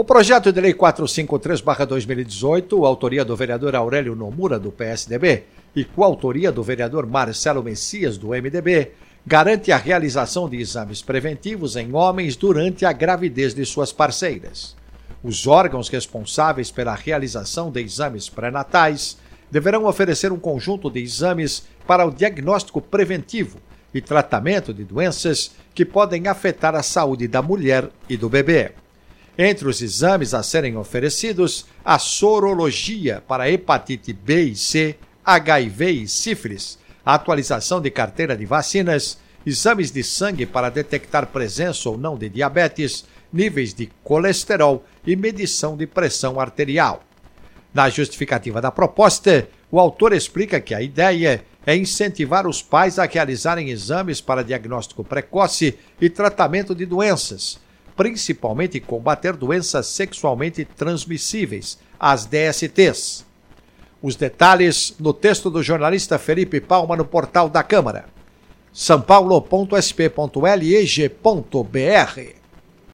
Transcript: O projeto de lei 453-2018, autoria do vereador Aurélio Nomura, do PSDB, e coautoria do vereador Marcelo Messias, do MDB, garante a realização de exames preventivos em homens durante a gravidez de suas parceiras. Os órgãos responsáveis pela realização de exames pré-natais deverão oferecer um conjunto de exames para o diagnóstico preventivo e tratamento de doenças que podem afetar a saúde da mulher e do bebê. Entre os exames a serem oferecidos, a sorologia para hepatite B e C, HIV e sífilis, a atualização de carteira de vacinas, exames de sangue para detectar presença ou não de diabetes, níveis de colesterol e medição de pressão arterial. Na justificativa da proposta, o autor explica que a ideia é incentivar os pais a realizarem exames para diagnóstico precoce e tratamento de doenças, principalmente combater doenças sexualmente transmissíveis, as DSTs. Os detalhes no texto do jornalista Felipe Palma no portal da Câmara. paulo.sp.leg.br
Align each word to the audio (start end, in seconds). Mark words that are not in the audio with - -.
O 0.00 0.02
projeto 0.02 0.50
de 0.50 0.58
lei 0.62 0.72
453-2018, 0.72 2.86
autoria 2.86 3.22
do 3.22 3.36
vereador 3.36 3.74
Aurélio 3.76 4.16
Nomura, 4.16 4.58
do 4.58 4.72
PSDB, 4.72 5.42
e 5.76 5.84
coautoria 5.84 6.50
do 6.50 6.62
vereador 6.62 7.04
Marcelo 7.06 7.62
Messias, 7.62 8.16
do 8.16 8.28
MDB, 8.28 8.92
garante 9.26 9.70
a 9.70 9.76
realização 9.76 10.48
de 10.48 10.56
exames 10.58 11.02
preventivos 11.02 11.76
em 11.76 11.94
homens 11.94 12.34
durante 12.34 12.86
a 12.86 12.92
gravidez 12.94 13.52
de 13.52 13.62
suas 13.66 13.92
parceiras. 13.92 14.74
Os 15.22 15.46
órgãos 15.46 15.90
responsáveis 15.90 16.70
pela 16.70 16.94
realização 16.94 17.70
de 17.70 17.82
exames 17.82 18.26
pré-natais 18.26 19.18
deverão 19.50 19.84
oferecer 19.84 20.32
um 20.32 20.38
conjunto 20.38 20.88
de 20.90 21.02
exames 21.02 21.64
para 21.86 22.06
o 22.06 22.10
diagnóstico 22.10 22.80
preventivo 22.80 23.58
e 23.92 24.00
tratamento 24.00 24.72
de 24.72 24.82
doenças 24.82 25.50
que 25.74 25.84
podem 25.84 26.26
afetar 26.26 26.74
a 26.74 26.82
saúde 26.82 27.28
da 27.28 27.42
mulher 27.42 27.86
e 28.08 28.16
do 28.16 28.30
bebê. 28.30 28.72
Entre 29.42 29.66
os 29.66 29.80
exames 29.80 30.34
a 30.34 30.42
serem 30.42 30.76
oferecidos, 30.76 31.64
a 31.82 31.98
sorologia 31.98 33.24
para 33.26 33.50
hepatite 33.50 34.12
B 34.12 34.48
e 34.48 34.54
C, 34.54 34.96
HIV 35.24 35.90
e 36.02 36.06
sífilis, 36.06 36.78
a 37.02 37.14
atualização 37.14 37.80
de 37.80 37.90
carteira 37.90 38.36
de 38.36 38.44
vacinas, 38.44 39.16
exames 39.46 39.90
de 39.90 40.04
sangue 40.04 40.44
para 40.44 40.68
detectar 40.68 41.26
presença 41.28 41.88
ou 41.88 41.96
não 41.96 42.18
de 42.18 42.28
diabetes, 42.28 43.06
níveis 43.32 43.72
de 43.72 43.90
colesterol 44.04 44.84
e 45.06 45.16
medição 45.16 45.74
de 45.74 45.86
pressão 45.86 46.38
arterial. 46.38 47.02
Na 47.72 47.88
justificativa 47.88 48.60
da 48.60 48.70
proposta, 48.70 49.48
o 49.72 49.80
autor 49.80 50.12
explica 50.12 50.60
que 50.60 50.74
a 50.74 50.82
ideia 50.82 51.42
é 51.66 51.74
incentivar 51.74 52.46
os 52.46 52.60
pais 52.60 52.98
a 52.98 53.06
realizarem 53.06 53.70
exames 53.70 54.20
para 54.20 54.44
diagnóstico 54.44 55.02
precoce 55.02 55.78
e 55.98 56.10
tratamento 56.10 56.74
de 56.74 56.84
doenças, 56.84 57.58
principalmente 58.00 58.80
combater 58.80 59.36
doenças 59.36 59.86
sexualmente 59.86 60.64
transmissíveis, 60.64 61.78
as 61.98 62.24
DSTs. 62.24 63.26
Os 64.00 64.16
detalhes 64.16 64.94
no 64.98 65.12
texto 65.12 65.50
do 65.50 65.62
jornalista 65.62 66.18
Felipe 66.18 66.62
Palma 66.62 66.96
no 66.96 67.04
portal 67.04 67.46
da 67.50 67.62
Câmara. 67.62 68.06
paulo.sp.leg.br 69.06 71.10